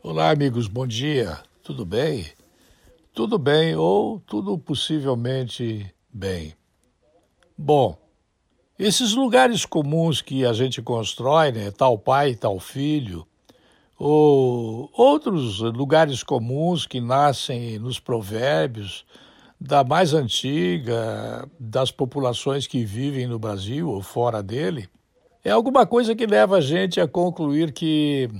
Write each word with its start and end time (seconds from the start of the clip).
Olá, 0.00 0.30
amigos, 0.30 0.68
bom 0.68 0.86
dia. 0.86 1.40
Tudo 1.60 1.84
bem? 1.84 2.24
Tudo 3.12 3.36
bem 3.36 3.74
ou 3.74 4.20
tudo 4.20 4.56
possivelmente 4.56 5.92
bem. 6.08 6.54
Bom, 7.58 7.98
esses 8.78 9.12
lugares 9.12 9.66
comuns 9.66 10.22
que 10.22 10.46
a 10.46 10.52
gente 10.52 10.80
constrói, 10.80 11.50
né, 11.50 11.72
tal 11.72 11.98
pai, 11.98 12.36
tal 12.36 12.60
filho, 12.60 13.26
ou 13.98 14.88
outros 14.92 15.58
lugares 15.58 16.22
comuns 16.22 16.86
que 16.86 17.00
nascem 17.00 17.76
nos 17.80 17.98
provérbios 17.98 19.04
da 19.60 19.82
mais 19.82 20.14
antiga 20.14 21.44
das 21.58 21.90
populações 21.90 22.68
que 22.68 22.84
vivem 22.84 23.26
no 23.26 23.38
Brasil 23.38 23.90
ou 23.90 24.00
fora 24.00 24.44
dele, 24.44 24.88
é 25.44 25.50
alguma 25.50 25.84
coisa 25.84 26.14
que 26.14 26.24
leva 26.24 26.58
a 26.58 26.60
gente 26.60 27.00
a 27.00 27.08
concluir 27.08 27.72
que 27.72 28.30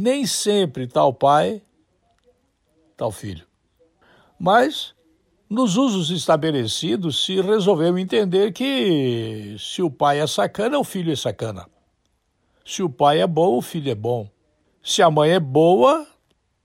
nem 0.00 0.24
sempre 0.24 0.86
tal 0.86 1.12
pai, 1.12 1.60
tal 2.96 3.12
filho. 3.12 3.44
Mas, 4.38 4.94
nos 5.48 5.76
usos 5.76 6.10
estabelecidos, 6.10 7.22
se 7.22 7.38
resolveu 7.42 7.98
entender 7.98 8.52
que 8.52 9.56
se 9.58 9.82
o 9.82 9.90
pai 9.90 10.20
é 10.20 10.26
sacana, 10.26 10.78
o 10.78 10.84
filho 10.84 11.12
é 11.12 11.16
sacana. 11.16 11.68
Se 12.64 12.82
o 12.82 12.88
pai 12.88 13.20
é 13.20 13.26
bom, 13.26 13.58
o 13.58 13.60
filho 13.60 13.90
é 13.90 13.94
bom. 13.94 14.26
Se 14.82 15.02
a 15.02 15.10
mãe 15.10 15.32
é 15.32 15.40
boa, 15.40 16.06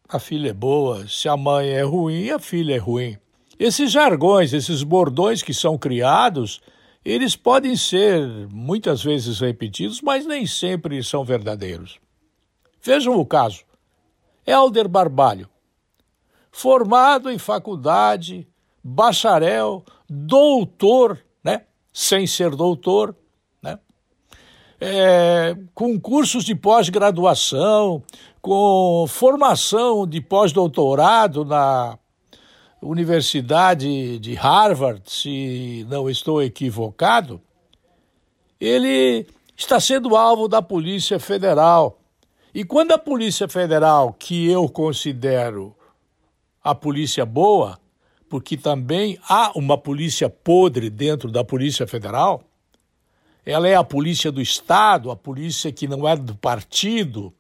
a 0.08 0.18
filha 0.18 0.52
é 0.52 0.54
boa. 0.54 1.06
Se 1.08 1.28
a 1.28 1.36
mãe 1.36 1.68
é 1.70 1.82
ruim, 1.82 2.30
a 2.30 2.40
filha 2.40 2.76
é 2.76 2.78
ruim. 2.78 3.18
Esses 3.60 3.92
jargões, 3.92 4.54
esses 4.54 4.82
bordões 4.82 5.42
que 5.42 5.54
são 5.54 5.78
criados, 5.78 6.62
eles 7.04 7.36
podem 7.36 7.76
ser 7.76 8.48
muitas 8.50 9.04
vezes 9.04 9.40
repetidos, 9.42 10.02
mas 10.02 10.26
nem 10.26 10.46
sempre 10.46 11.04
são 11.04 11.26
verdadeiros. 11.26 12.00
Vejam 12.86 13.18
o 13.18 13.26
caso. 13.26 13.64
Helder 14.46 14.88
Barbalho, 14.88 15.50
formado 16.52 17.32
em 17.32 17.40
faculdade, 17.40 18.48
bacharel, 18.84 19.84
doutor, 20.08 21.20
né? 21.44 21.64
Sem 21.92 22.28
ser 22.28 22.52
doutor, 22.56 23.16
né? 23.60 23.80
É, 24.80 25.58
com 25.74 26.00
cursos 26.00 26.46
de 26.46 26.54
pós-graduação, 26.54 28.04
com 28.40 29.08
formação 29.10 30.06
de 30.06 30.22
pós-doutorado 30.22 31.44
na 31.44 31.98
Universidade 32.84 34.20
de 34.20 34.36
Harvard, 34.36 35.02
se 35.10 35.88
não 35.90 36.08
estou 36.08 36.44
equivocado, 36.44 37.42
ele 38.60 39.26
está 39.58 39.80
sendo 39.80 40.16
alvo 40.16 40.48
da 40.48 40.62
Polícia 40.62 41.20
Federal 41.20 41.98
e 42.56 42.64
quando 42.64 42.94
a 42.94 42.98
Polícia 42.98 43.50
Federal, 43.50 44.14
que 44.14 44.50
eu 44.50 44.70
considero 44.70 45.76
a 46.64 46.74
polícia 46.74 47.26
boa, 47.26 47.78
porque 48.30 48.56
também 48.56 49.20
há 49.28 49.52
uma 49.56 49.78
polícia 49.78 50.30
podre 50.30 50.90
dentro 50.90 51.30
da 51.30 51.44
Polícia 51.44 51.86
Federal, 51.86 52.44
ela 53.46 53.68
é 53.68 53.76
a 53.76 53.84
polícia 53.84 54.32
do 54.32 54.42
Estado, 54.42 55.12
a 55.12 55.18
polícia 55.18 55.70
que 55.70 55.86
não 55.86 56.08
é 56.08 56.16
do 56.16 56.34
partido. 56.34 57.34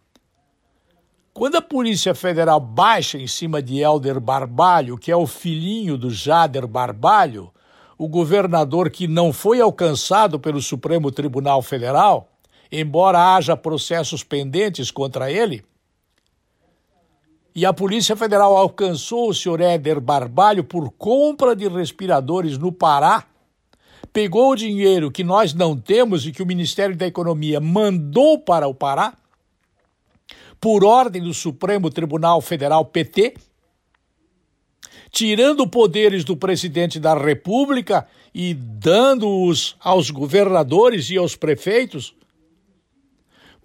Quando 1.34 1.56
a 1.56 1.62
Polícia 1.62 2.14
Federal 2.14 2.60
baixa 2.60 3.18
em 3.18 3.26
cima 3.26 3.62
de 3.62 3.80
Helder 3.80 4.20
Barbalho, 4.20 4.98
que 4.98 5.10
é 5.10 5.16
o 5.16 5.26
filhinho 5.26 5.98
do 5.98 6.10
Jader 6.10 6.68
Barbalho, 6.68 7.54
o 7.98 8.10
governador 8.10 8.90
que 8.90 9.08
não 9.08 9.32
foi 9.32 9.62
alcançado 9.62 10.42
pelo 10.42 10.62
Supremo 10.62 11.10
Tribunal 11.10 11.62
Federal, 11.62 12.35
embora 12.72 13.36
haja 13.36 13.56
processos 13.56 14.24
pendentes 14.24 14.92
contra 14.92 15.32
ele, 15.32 15.64
e 17.56 17.66
a 17.66 17.72
Polícia 17.72 18.18
Federal 18.18 18.58
alcançou 18.58 19.30
o 19.30 19.34
senhor 19.34 19.62
Éder 19.62 20.02
Barbalho 20.02 20.62
por 20.62 20.92
compra 20.92 21.56
de 21.56 21.70
respiradores 21.70 22.58
no 22.58 22.70
Pará, 22.70 23.26
pegou 24.12 24.52
o 24.52 24.56
dinheiro 24.56 25.10
que 25.10 25.24
nós 25.24 25.54
não 25.54 25.78
temos 25.78 26.28
e 26.28 26.34
que 26.34 26.44
o 26.44 26.46
Ministério 26.46 26.98
da 26.98 27.08
Economia 27.08 27.62
mandou 27.62 28.38
para 28.38 28.68
o 28.68 28.74
Pará, 28.74 29.14
por 30.60 30.84
ordem 30.84 31.22
do 31.22 31.34
Supremo 31.34 31.90
Tribunal 31.90 32.42
Federal 32.42 32.84
PT, 32.84 33.36
tirando 35.10 35.66
poderes 35.66 36.26
do 36.26 36.36
presidente 36.36 37.00
da 37.00 37.14
República 37.14 38.06
e 38.34 38.54
dando-os 38.54 39.78
aos 39.80 40.10
governadores 40.10 41.10
e 41.10 41.18
aos 41.18 41.38
prefeitos, 41.38 42.14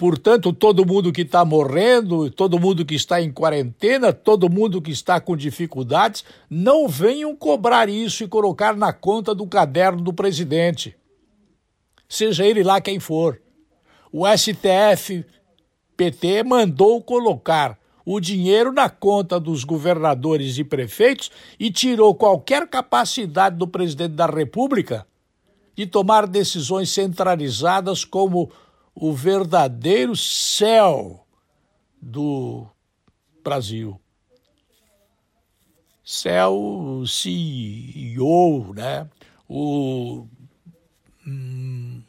Portanto, 0.00 0.50
todo 0.50 0.86
mundo 0.86 1.12
que 1.12 1.20
está 1.20 1.44
morrendo, 1.44 2.30
todo 2.30 2.58
mundo 2.58 2.86
que 2.86 2.94
está 2.94 3.20
em 3.20 3.30
quarentena, 3.30 4.14
todo 4.14 4.48
mundo 4.48 4.80
que 4.80 4.90
está 4.90 5.20
com 5.20 5.36
dificuldades, 5.36 6.24
não 6.48 6.88
venham 6.88 7.36
cobrar 7.36 7.86
isso 7.86 8.24
e 8.24 8.26
colocar 8.26 8.74
na 8.74 8.94
conta 8.94 9.34
do 9.34 9.46
caderno 9.46 10.00
do 10.00 10.10
presidente. 10.10 10.96
Seja 12.08 12.46
ele 12.46 12.62
lá 12.62 12.80
quem 12.80 12.98
for. 12.98 13.42
O 14.10 14.24
STF 14.26 15.22
PT 15.98 16.44
mandou 16.44 17.02
colocar 17.02 17.78
o 18.02 18.18
dinheiro 18.18 18.72
na 18.72 18.88
conta 18.88 19.38
dos 19.38 19.64
governadores 19.64 20.56
e 20.56 20.64
prefeitos 20.64 21.30
e 21.58 21.70
tirou 21.70 22.14
qualquer 22.14 22.66
capacidade 22.66 23.56
do 23.58 23.68
presidente 23.68 24.14
da 24.14 24.24
República 24.24 25.06
de 25.76 25.86
tomar 25.86 26.26
decisões 26.26 26.88
centralizadas 26.88 28.02
como 28.02 28.50
o 28.94 29.12
verdadeiro 29.12 30.14
céu 30.16 31.26
do 32.00 32.66
Brasil. 33.42 34.00
Céu 36.04 37.04
CEO, 37.06 38.74
né? 38.74 39.08
o 39.52 40.28
hum, 41.26 42.00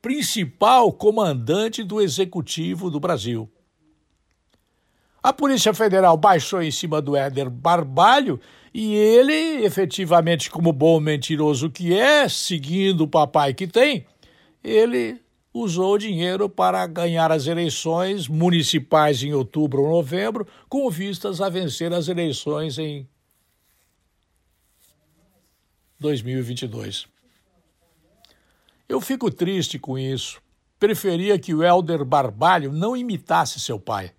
principal 0.00 0.90
comandante 0.90 1.84
do 1.84 2.00
executivo 2.00 2.90
do 2.90 2.98
Brasil. 2.98 3.50
A 5.22 5.34
Polícia 5.34 5.74
Federal 5.74 6.16
baixou 6.16 6.62
em 6.62 6.70
cima 6.70 7.02
do 7.02 7.14
Éder 7.14 7.50
Barbalho 7.50 8.40
e 8.72 8.94
ele, 8.94 9.64
efetivamente, 9.66 10.50
como 10.50 10.72
bom 10.72 10.98
mentiroso 10.98 11.68
que 11.68 11.92
é, 11.92 12.26
seguindo 12.26 13.02
o 13.02 13.08
papai 13.08 13.52
que 13.52 13.66
tem, 13.66 14.06
ele 14.64 15.20
usou 15.58 15.94
o 15.94 15.98
dinheiro 15.98 16.48
para 16.48 16.86
ganhar 16.86 17.32
as 17.32 17.46
eleições 17.46 18.28
municipais 18.28 19.22
em 19.22 19.32
outubro 19.32 19.82
ou 19.82 19.90
novembro, 19.90 20.46
com 20.68 20.88
vistas 20.90 21.40
a 21.40 21.48
vencer 21.48 21.92
as 21.92 22.08
eleições 22.08 22.78
em 22.78 23.08
2022. 25.98 27.06
Eu 28.88 29.00
fico 29.00 29.30
triste 29.30 29.78
com 29.78 29.98
isso. 29.98 30.40
Preferia 30.78 31.38
que 31.38 31.54
o 31.54 31.62
Helder 31.62 32.04
Barbalho 32.04 32.70
não 32.70 32.94
imitasse 32.94 33.58
seu 33.58 33.80
pai. 33.80 34.12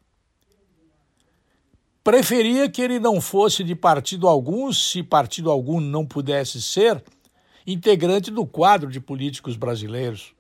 Preferia 2.04 2.70
que 2.70 2.82
ele 2.82 3.00
não 3.00 3.22
fosse 3.22 3.64
de 3.64 3.76
partido 3.76 4.28
algum, 4.28 4.74
se 4.74 5.04
partido 5.04 5.52
algum 5.52 5.80
não 5.80 6.06
pudesse 6.06 6.62
ser, 6.62 7.04
integrante 7.66 8.32
do 8.32 8.46
quadro 8.46 8.90
de 8.90 9.00
políticos 9.00 9.56
brasileiros 9.56 10.34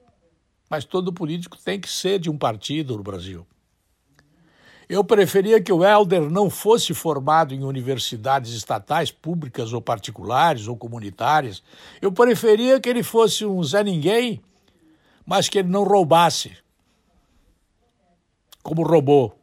mas 0.69 0.85
todo 0.85 1.13
político 1.13 1.57
tem 1.57 1.79
que 1.79 1.89
ser 1.89 2.19
de 2.19 2.29
um 2.29 2.37
partido 2.37 2.97
no 2.97 3.03
Brasil. 3.03 3.45
Eu 4.89 5.03
preferia 5.03 5.61
que 5.61 5.71
o 5.71 5.83
Helder 5.83 6.29
não 6.29 6.49
fosse 6.49 6.93
formado 6.93 7.53
em 7.53 7.63
universidades 7.63 8.53
estatais, 8.53 9.11
públicas 9.11 9.73
ou 9.73 9.81
particulares 9.81 10.67
ou 10.67 10.77
comunitárias. 10.77 11.61
Eu 12.01 12.09
preferia 12.09 12.79
que 12.79 12.87
ele 12.87 13.03
fosse 13.03 13.45
um 13.45 13.61
Zé 13.61 13.83
Ninguém, 13.83 14.41
mas 15.25 15.49
que 15.49 15.59
ele 15.59 15.67
não 15.67 15.83
roubasse, 15.83 16.55
como 18.63 18.81
roubou. 18.81 19.37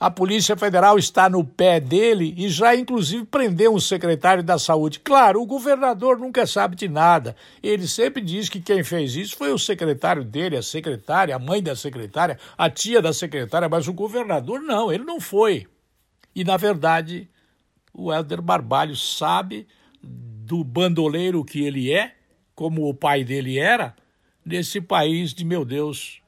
A 0.00 0.08
Polícia 0.08 0.56
Federal 0.56 0.96
está 0.96 1.28
no 1.28 1.42
pé 1.42 1.80
dele 1.80 2.32
e 2.36 2.48
já, 2.48 2.76
inclusive, 2.76 3.24
prendeu 3.24 3.74
um 3.74 3.80
secretário 3.80 4.44
da 4.44 4.56
Saúde. 4.56 5.00
Claro, 5.00 5.42
o 5.42 5.46
governador 5.46 6.20
nunca 6.20 6.46
sabe 6.46 6.76
de 6.76 6.86
nada. 6.86 7.34
Ele 7.60 7.88
sempre 7.88 8.22
diz 8.22 8.48
que 8.48 8.60
quem 8.60 8.84
fez 8.84 9.16
isso 9.16 9.36
foi 9.36 9.52
o 9.52 9.58
secretário 9.58 10.22
dele, 10.22 10.56
a 10.56 10.62
secretária, 10.62 11.34
a 11.34 11.38
mãe 11.38 11.60
da 11.60 11.74
secretária, 11.74 12.38
a 12.56 12.70
tia 12.70 13.02
da 13.02 13.12
secretária, 13.12 13.68
mas 13.68 13.88
o 13.88 13.92
governador 13.92 14.60
não, 14.60 14.92
ele 14.92 15.02
não 15.02 15.20
foi. 15.20 15.66
E, 16.32 16.44
na 16.44 16.56
verdade, 16.56 17.28
o 17.92 18.12
Helder 18.12 18.40
Barbalho 18.40 18.94
sabe 18.94 19.66
do 20.00 20.62
bandoleiro 20.62 21.44
que 21.44 21.64
ele 21.64 21.92
é, 21.92 22.14
como 22.54 22.88
o 22.88 22.94
pai 22.94 23.24
dele 23.24 23.58
era, 23.58 23.96
nesse 24.44 24.80
país 24.80 25.34
de, 25.34 25.44
meu 25.44 25.64
Deus, 25.64 26.22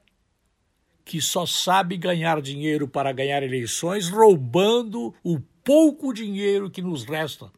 que 1.11 1.19
só 1.19 1.45
sabe 1.45 1.97
ganhar 1.97 2.41
dinheiro 2.41 2.87
para 2.87 3.11
ganhar 3.11 3.43
eleições, 3.43 4.07
roubando 4.07 5.13
o 5.21 5.41
pouco 5.61 6.13
dinheiro 6.13 6.71
que 6.71 6.81
nos 6.81 7.03
resta, 7.03 7.51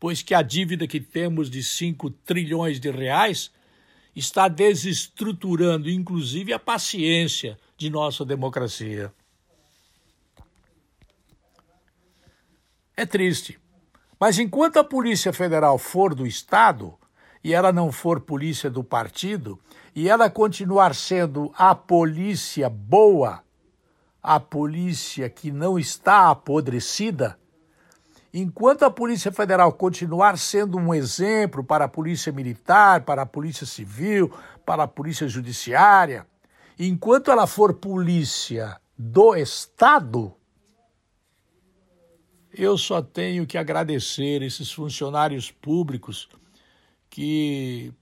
pois 0.00 0.22
que 0.22 0.32
a 0.32 0.40
dívida 0.40 0.86
que 0.86 0.98
temos 0.98 1.50
de 1.50 1.62
5 1.62 2.08
trilhões 2.24 2.80
de 2.80 2.90
reais 2.90 3.52
está 4.16 4.48
desestruturando, 4.48 5.90
inclusive, 5.90 6.54
a 6.54 6.58
paciência 6.58 7.58
de 7.76 7.90
nossa 7.90 8.24
democracia. 8.24 9.12
É 12.96 13.04
triste. 13.04 13.58
Mas 14.18 14.38
enquanto 14.38 14.78
a 14.78 14.84
Polícia 14.84 15.30
Federal 15.30 15.76
for 15.76 16.14
do 16.14 16.26
Estado, 16.26 16.98
e 17.44 17.52
ela 17.52 17.70
não 17.70 17.92
for 17.92 18.20
polícia 18.20 18.70
do 18.70 18.82
partido, 18.82 19.60
e 19.94 20.08
ela 20.08 20.30
continuar 20.30 20.94
sendo 20.94 21.52
a 21.56 21.74
polícia 21.74 22.68
boa, 22.68 23.42
a 24.22 24.40
polícia 24.40 25.28
que 25.28 25.50
não 25.50 25.78
está 25.78 26.30
apodrecida, 26.30 27.38
enquanto 28.32 28.84
a 28.84 28.90
Polícia 28.90 29.30
Federal 29.30 29.72
continuar 29.72 30.38
sendo 30.38 30.78
um 30.78 30.94
exemplo 30.94 31.62
para 31.62 31.84
a 31.84 31.88
Polícia 31.88 32.32
Militar, 32.32 33.04
para 33.04 33.22
a 33.22 33.26
Polícia 33.26 33.66
Civil, 33.66 34.32
para 34.64 34.84
a 34.84 34.88
Polícia 34.88 35.28
Judiciária, 35.28 36.26
enquanto 36.78 37.30
ela 37.30 37.46
for 37.46 37.74
polícia 37.74 38.80
do 38.96 39.36
Estado, 39.36 40.34
eu 42.54 42.78
só 42.78 43.02
tenho 43.02 43.46
que 43.46 43.58
agradecer 43.58 44.42
esses 44.42 44.70
funcionários 44.70 45.50
públicos 45.50 46.28
que 47.10 47.92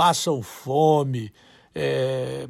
passam 0.00 0.42
fome, 0.42 1.30
é, 1.74 2.48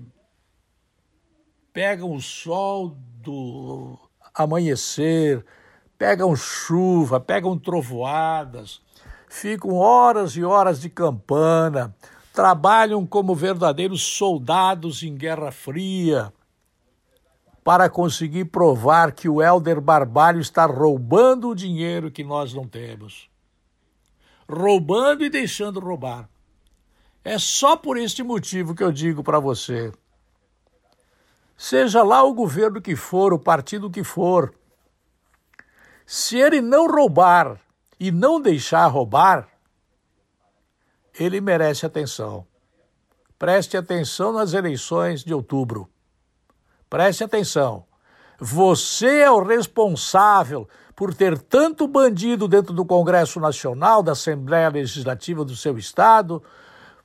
pegam 1.72 2.14
o 2.14 2.20
sol 2.20 2.96
do 3.20 3.98
amanhecer, 4.32 5.44
pegam 5.98 6.36
chuva, 6.36 7.18
pegam 7.18 7.58
trovoadas, 7.58 8.80
ficam 9.28 9.74
horas 9.74 10.36
e 10.36 10.44
horas 10.44 10.80
de 10.80 10.88
campana, 10.88 11.92
trabalham 12.32 13.04
como 13.04 13.34
verdadeiros 13.34 14.00
soldados 14.00 15.02
em 15.02 15.16
Guerra 15.16 15.50
Fria 15.50 16.32
para 17.64 17.90
conseguir 17.90 18.44
provar 18.44 19.10
que 19.10 19.28
o 19.28 19.42
Helder 19.42 19.80
Barbalho 19.80 20.38
está 20.38 20.66
roubando 20.66 21.48
o 21.48 21.54
dinheiro 21.56 22.12
que 22.12 22.22
nós 22.22 22.54
não 22.54 22.68
temos. 22.68 23.28
Roubando 24.48 25.24
e 25.24 25.28
deixando 25.28 25.80
roubar. 25.80 26.28
É 27.24 27.38
só 27.38 27.76
por 27.76 27.96
este 27.96 28.22
motivo 28.22 28.74
que 28.74 28.82
eu 28.82 28.90
digo 28.90 29.22
para 29.22 29.38
você: 29.38 29.92
seja 31.56 32.02
lá 32.02 32.22
o 32.22 32.32
governo 32.32 32.80
que 32.80 32.96
for, 32.96 33.32
o 33.32 33.38
partido 33.38 33.90
que 33.90 34.02
for, 34.02 34.54
se 36.06 36.38
ele 36.38 36.60
não 36.60 36.86
roubar 36.88 37.60
e 37.98 38.10
não 38.10 38.40
deixar 38.40 38.86
roubar, 38.86 39.48
ele 41.18 41.40
merece 41.40 41.84
atenção. 41.84 42.46
Preste 43.38 43.76
atenção 43.76 44.32
nas 44.32 44.52
eleições 44.52 45.22
de 45.22 45.32
outubro. 45.32 45.88
Preste 46.88 47.22
atenção. 47.22 47.86
Você 48.38 49.18
é 49.18 49.30
o 49.30 49.42
responsável 49.42 50.68
por 50.96 51.14
ter 51.14 51.38
tanto 51.38 51.86
bandido 51.86 52.48
dentro 52.48 52.72
do 52.72 52.84
Congresso 52.84 53.38
Nacional, 53.38 54.02
da 54.02 54.12
Assembleia 54.12 54.68
Legislativa 54.68 55.44
do 55.44 55.54
seu 55.54 55.78
estado, 55.78 56.42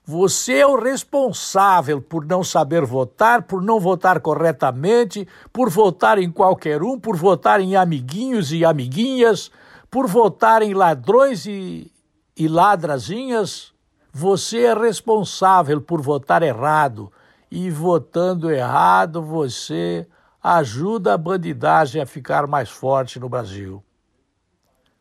você 0.07 0.59
é 0.59 0.67
o 0.67 0.79
responsável 0.79 1.99
por 1.99 2.23
não 2.25 2.43
saber 2.43 2.85
votar, 2.85 3.41
por 3.41 3.59
não 3.59 3.79
votar 3.79 4.19
corretamente, 4.19 5.27
por 5.51 5.67
votar 5.67 6.19
em 6.19 6.31
qualquer 6.31 6.83
um, 6.83 6.99
por 6.99 7.15
votar 7.15 7.59
em 7.59 7.75
amiguinhos 7.75 8.51
e 8.51 8.63
amiguinhas, 8.63 9.49
por 9.89 10.05
votar 10.05 10.61
em 10.61 10.75
ladrões 10.75 11.47
e, 11.47 11.91
e 12.37 12.47
ladrazinhas. 12.47 13.73
Você 14.13 14.65
é 14.65 14.73
responsável 14.75 15.81
por 15.81 16.01
votar 16.01 16.43
errado. 16.43 17.11
E 17.49 17.71
votando 17.71 18.51
errado, 18.51 19.23
você 19.23 20.07
ajuda 20.41 21.15
a 21.15 21.17
bandidagem 21.17 21.99
a 21.99 22.05
ficar 22.05 22.45
mais 22.45 22.69
forte 22.69 23.19
no 23.19 23.27
Brasil. 23.27 23.83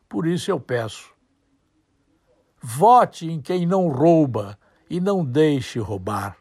Por 0.09 0.25
isso 0.25 0.49
eu 0.49 0.59
peço: 0.59 1.11
vote 2.59 3.29
em 3.29 3.39
quem 3.39 3.67
não 3.67 3.89
rouba 3.89 4.57
e 4.89 4.99
não 4.99 5.23
deixe 5.25 5.79
roubar. 5.79 6.37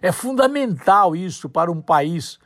É 0.00 0.10
fundamental 0.10 1.14
isso 1.14 1.48
para 1.48 1.70
um 1.70 1.80
país 1.80 2.38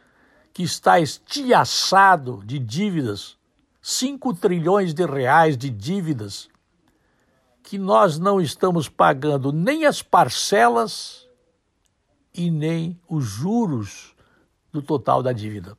que 0.53 0.63
está 0.63 1.01
estiaçado 1.01 2.43
de 2.45 2.59
dívidas, 2.59 3.37
5 3.81 4.35
trilhões 4.35 4.93
de 4.93 5.07
reais 5.07 5.57
de 5.57 5.71
dívidas, 5.71 6.49
que 7.63 7.79
nós 7.79 8.19
não 8.19 8.41
estamos 8.41 8.89
pagando 8.89 9.53
nem 9.53 9.87
as 9.87 10.03
parcelas 10.03 11.27
e 12.33 12.51
nem 12.51 13.01
os 13.09 13.25
juros 13.25 14.15
do 14.73 14.83
total 14.83 15.23
da 15.23 15.33
dívida. 15.33 15.77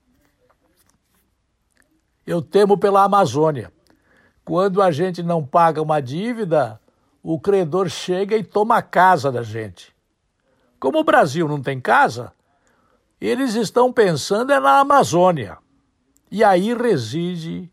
Eu 2.25 2.41
temo 2.41 2.77
pela 2.77 3.03
Amazônia. 3.03 3.71
Quando 4.43 4.81
a 4.81 4.91
gente 4.91 5.23
não 5.23 5.45
paga 5.45 5.81
uma 5.81 6.01
dívida, 6.01 6.79
o 7.29 7.37
credor 7.37 7.89
chega 7.89 8.37
e 8.37 8.43
toma 8.43 8.77
a 8.77 8.81
casa 8.81 9.29
da 9.29 9.43
gente. 9.43 9.93
Como 10.79 10.99
o 10.99 11.03
Brasil 11.03 11.45
não 11.45 11.61
tem 11.61 11.77
casa, 11.77 12.31
eles 13.19 13.53
estão 13.53 13.91
pensando 13.91 14.53
é 14.53 14.61
na 14.61 14.79
Amazônia. 14.79 15.57
E 16.31 16.41
aí 16.41 16.73
reside 16.73 17.69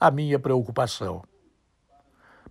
a 0.00 0.10
minha 0.10 0.40
preocupação. 0.40 1.22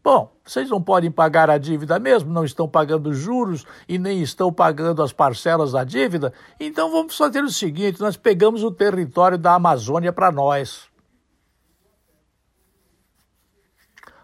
Bom, 0.01 0.31
vocês 0.45 0.69
não 0.69 0.81
podem 0.81 1.11
pagar 1.11 1.49
a 1.49 1.57
dívida 1.57 1.99
mesmo, 1.99 2.31
não 2.31 2.45
estão 2.45 2.69
pagando 2.69 3.13
juros 3.13 3.65
e 3.85 3.99
nem 3.99 4.21
estão 4.21 4.51
pagando 4.51 5.03
as 5.03 5.11
parcelas 5.11 5.73
da 5.73 5.83
dívida, 5.83 6.31
então 6.57 6.89
vamos 6.89 7.17
fazer 7.17 7.43
o 7.43 7.51
seguinte: 7.51 7.99
nós 7.99 8.15
pegamos 8.15 8.63
o 8.63 8.71
território 8.71 9.37
da 9.37 9.55
Amazônia 9.55 10.13
para 10.13 10.31
nós. 10.31 10.92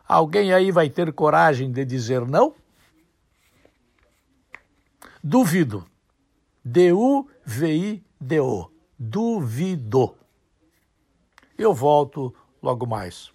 Alguém 0.10 0.52
aí 0.52 0.72
vai 0.72 0.90
ter 0.90 1.14
coragem 1.14 1.72
de 1.72 1.86
dizer 1.86 2.26
não? 2.26 2.56
Duvido. 5.24 5.86
D-U-V-I-D-O. 6.66 8.02
Duvido. 8.98 10.16
Eu 11.56 11.76
volto 11.76 12.34
logo 12.60 12.88
mais. 12.88 13.32